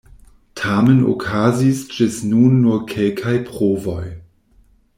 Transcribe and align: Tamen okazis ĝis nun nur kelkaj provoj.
Tamen 0.61 1.03
okazis 1.13 1.83
ĝis 1.97 2.17
nun 2.31 2.57
nur 2.63 2.81
kelkaj 2.93 3.35
provoj. 3.51 4.03